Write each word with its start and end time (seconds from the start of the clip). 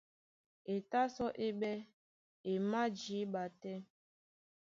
E 0.73 0.75
tá 0.89 1.01
sɔ́ 1.15 1.29
é 1.45 1.47
ɓɛ́ 1.59 1.77
e 2.51 2.53
májǐɓa 2.69 3.43
tɛ́. 3.61 3.77